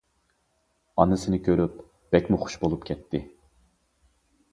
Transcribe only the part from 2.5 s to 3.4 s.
بولۇپ كەتتى.